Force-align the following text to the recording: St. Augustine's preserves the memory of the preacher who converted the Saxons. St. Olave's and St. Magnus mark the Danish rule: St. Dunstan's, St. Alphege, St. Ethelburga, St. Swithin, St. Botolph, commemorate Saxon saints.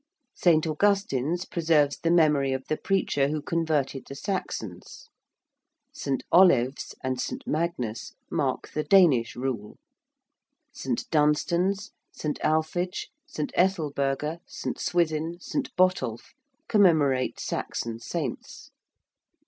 St. 0.33 0.65
Augustine's 0.65 1.45
preserves 1.45 1.99
the 1.99 2.09
memory 2.09 2.53
of 2.53 2.65
the 2.67 2.75
preacher 2.75 3.27
who 3.27 3.39
converted 3.39 4.07
the 4.07 4.15
Saxons. 4.15 5.05
St. 5.93 6.23
Olave's 6.31 6.95
and 7.03 7.21
St. 7.21 7.45
Magnus 7.45 8.13
mark 8.31 8.71
the 8.71 8.83
Danish 8.83 9.35
rule: 9.35 9.77
St. 10.73 11.07
Dunstan's, 11.11 11.91
St. 12.13 12.39
Alphege, 12.43 13.09
St. 13.27 13.51
Ethelburga, 13.55 14.39
St. 14.47 14.79
Swithin, 14.79 15.37
St. 15.39 15.69
Botolph, 15.75 16.33
commemorate 16.67 17.39
Saxon 17.39 17.99
saints. 17.99 18.71